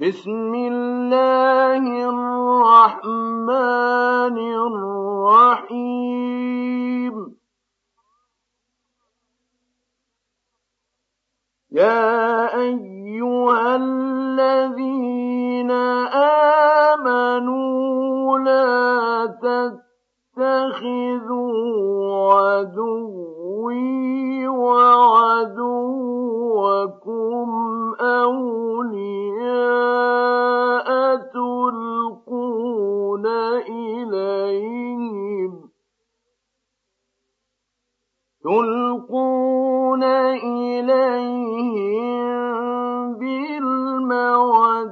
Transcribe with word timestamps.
بسم 0.00 0.54
الله 0.54 1.84
الرحمن 2.08 2.29
تلقون 38.44 40.04
إليهم 40.44 41.60
بالمودة 43.20 44.84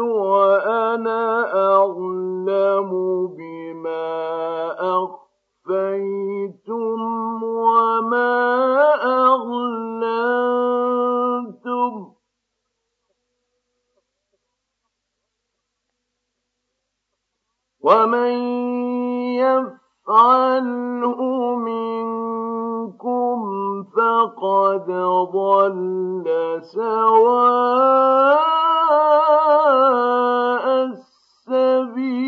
وَأَنَا 0.00 1.22
أَعْلَمُ 1.74 2.90
بِمَا 3.26 4.16
أَخْفَيْتُمْ 4.96 6.98
وَمَا 7.42 8.42
وَمَن 17.82 18.32
يَفْعَلْ 19.42 20.91
قد 24.72 24.88
ضل 25.32 26.24
سواء 26.62 28.22
السبيل. 30.84 32.22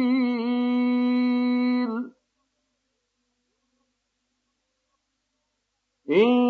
إن 6.11 6.44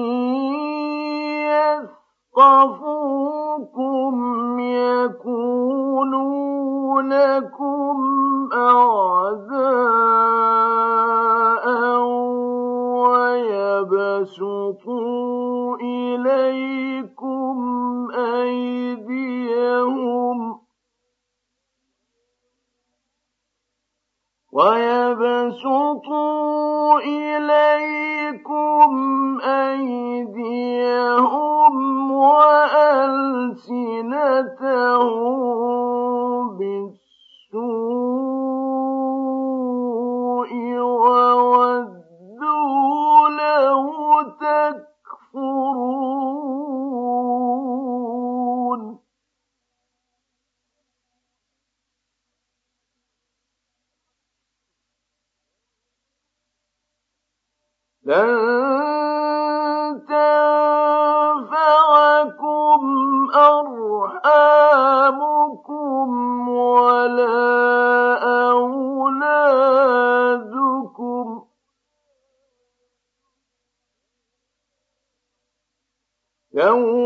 يوم 76.54 77.03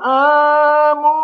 أرحام 0.00 1.21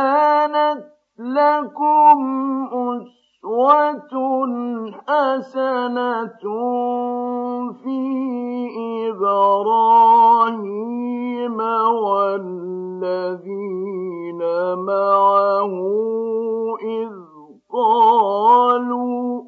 كانت 0.00 0.80
لكم 1.18 2.20
أسوة 2.72 4.12
حسنة 5.06 6.42
في 7.82 8.00
إبراهيم 9.10 10.38
والذين 12.04 12.82
معه 14.74 15.74
إذ 16.82 17.12
قالوا 17.72 19.42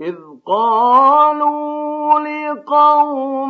إذ 0.00 0.16
قالوا 0.46 2.18
لقومهم 2.18 3.46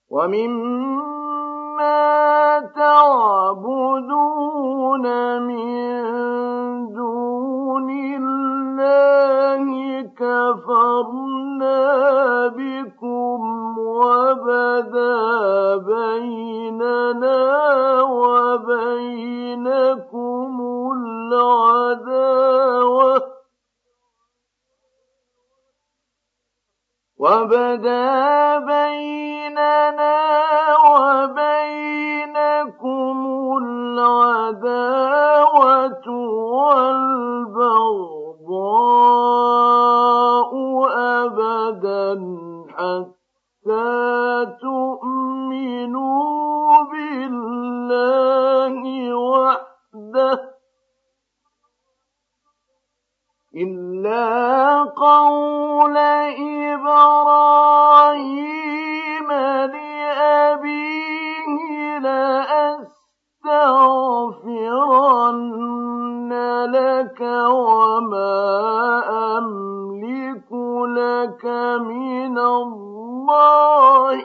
ومما 0.10 0.73
وبدا 27.24 28.60
بيننا 28.60 30.16
وبينكم 30.92 32.38
العداوة 33.64 34.98
والبغضاء 36.74 37.72
أبدا 41.24 42.12
حتى 42.76 43.88
تؤمنوا 44.62 46.04
بالله 46.92 48.76
وحده 49.16 50.40
إلا 53.56 54.24
قول 54.84 55.98
إبراهيم 55.98 56.53
لأستغفرن 63.46 64.64
لك 66.72 67.22
وما 67.22 68.34
أملك 69.38 70.52
لك 70.88 71.46
من 71.80 72.38
الله 72.40 74.16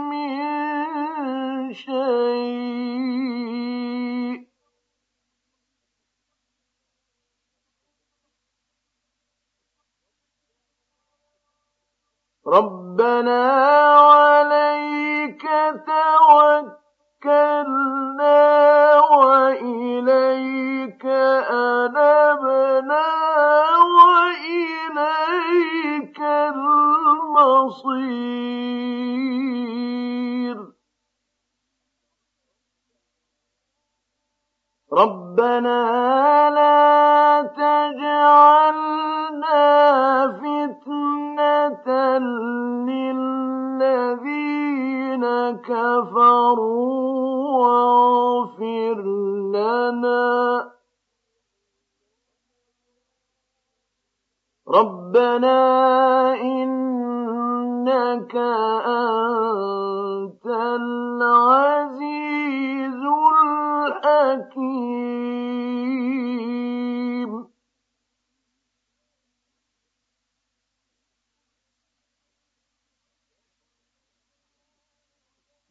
من 0.00 1.72
شيء. 1.72 2.78
ربنا 12.46 13.58
المصير 27.58 28.98
ربنا 34.92 36.27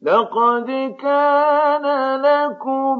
لقد 0.08 0.96
كان 1.00 1.86
لكم 2.20 2.98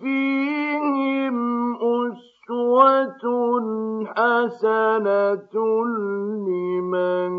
فيهم 0.00 1.36
أسوة 1.74 3.24
حسنة 4.06 5.54
لمن 6.48 7.32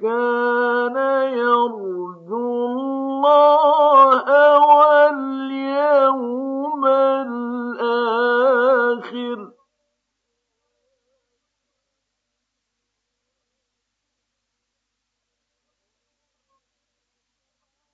كان 0.00 0.96
يرجو 1.32 2.66
الله 2.66 4.24
واليوم 4.66 6.51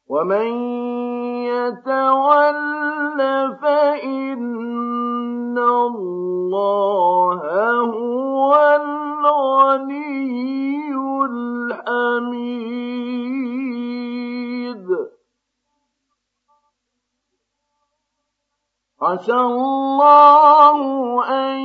ومن 0.09 0.49
يتول 1.45 2.59
فإن 3.63 5.59
الله 5.59 7.41
هو 7.81 8.51
الغني 8.81 10.09
الحميد 11.69 12.49
عسى 19.03 19.35
الله 19.35 20.79
أن 21.29 21.59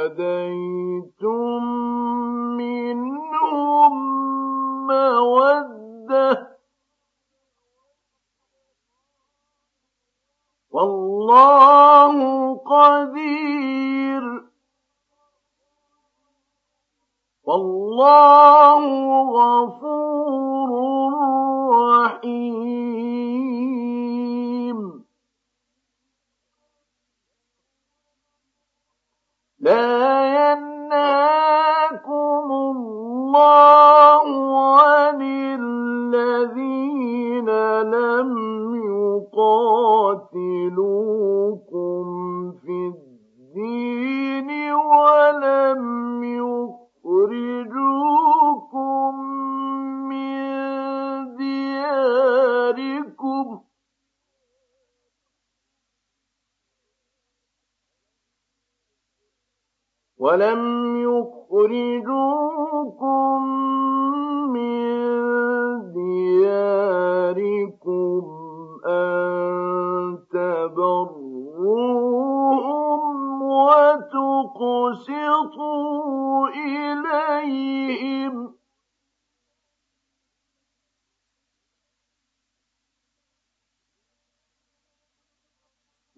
عاديتم 0.00 0.40
منهم 2.56 4.09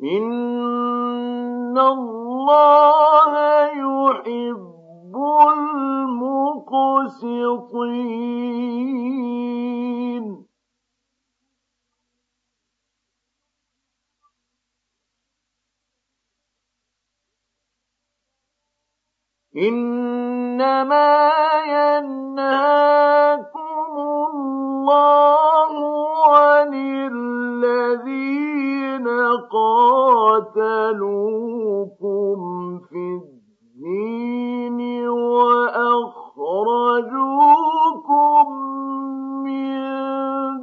إن 0.03 1.79
الله 1.79 3.33
يحب 3.71 5.15
المقسطين 9.93 10.47
إنما 19.57 20.02
قاتلوكم 30.55 32.41
في 32.89 33.21
الدين 33.23 34.79
وأخرجوكم 35.09 36.13
من 39.45 39.79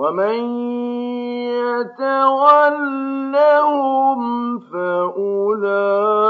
ومن 0.00 0.40
يتولهم 1.60 3.40
فأولئك 4.58 6.29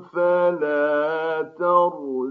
فلا 0.00 1.42
ترجعوهن 1.58 2.28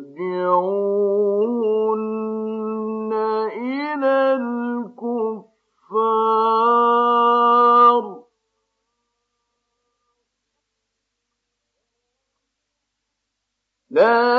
إلى 3.54 4.34
الكفار. 4.34 5.48
لا 13.90 14.37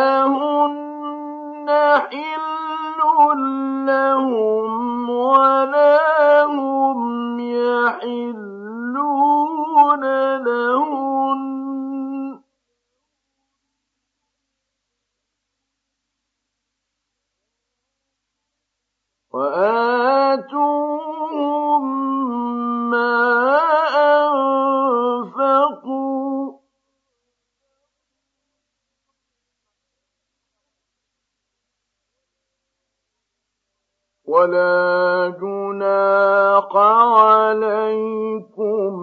ولا 34.38 35.34
جناح 35.40 36.76
عليكم 37.16 38.94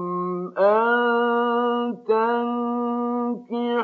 أن 0.57 1.95
تنكحوهن 2.07 3.75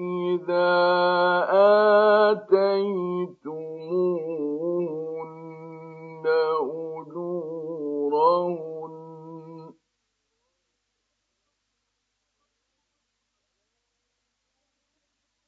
إذا 0.00 1.05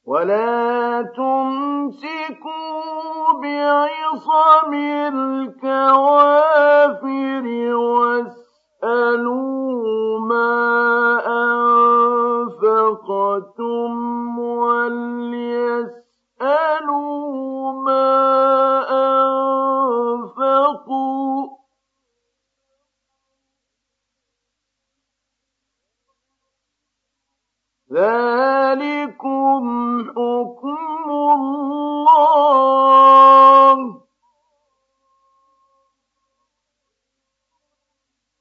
ولا 0.09 1.01
تمسكوا 1.01 2.53
بعصم 3.43 4.73
الكوافر 5.63 6.65
واسألوا 7.75 8.38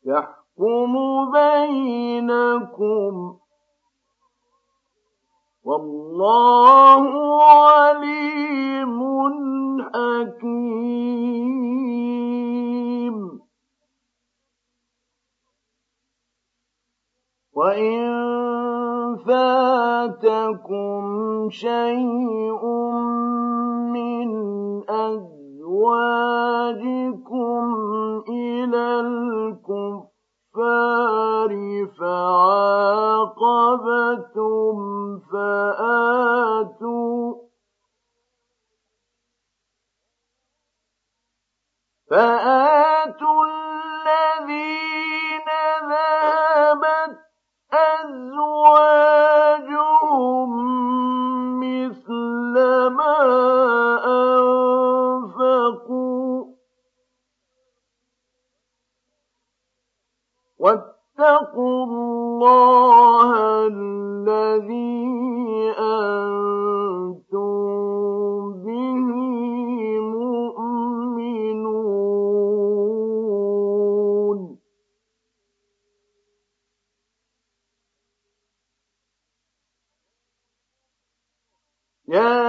يحكم 0.08 0.92
بينكم. 1.32 3.14
والله 5.64 7.04
عليم 7.44 8.98
حكيم. 9.82 10.88
وإن 17.52 18.08
فاتكم 19.26 21.04
شيء 21.50 22.66
من 23.92 24.30
أجل 24.88 25.37
أزواجكم 26.58 27.64
إلى 28.28 29.00
الكفار 29.00 30.08
فعاقبتم 31.98 33.38
فآتوا 35.32 36.38
فآتوا 42.10 42.47
Yeah. 82.08 82.47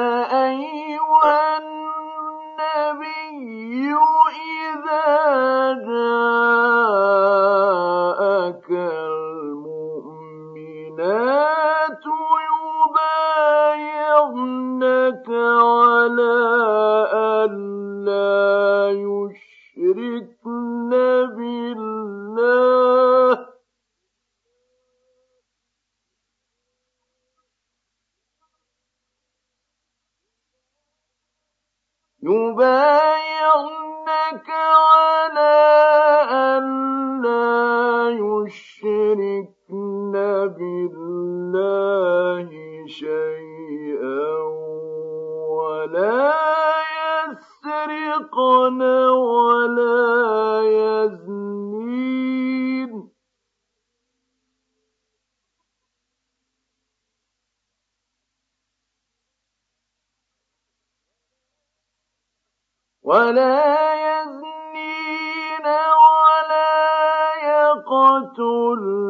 يبايع 32.24 33.29